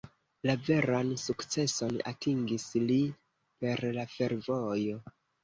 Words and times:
La 0.49 0.53
veran 0.69 1.11
sukceson 1.23 1.99
atingis 2.13 2.65
li 2.87 2.97
per 3.67 3.87
la 4.01 4.09
fervojo. 4.17 4.99